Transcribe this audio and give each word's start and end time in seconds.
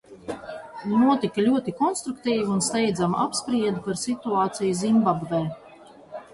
Notika 1.01 1.43
ļoti 1.47 1.73
konstruktīva 1.81 2.49
un 2.57 2.65
steidzama 2.69 3.21
apspriede 3.27 3.87
par 3.87 4.01
situāciju 4.07 4.83
Zimbabvē. 4.85 5.47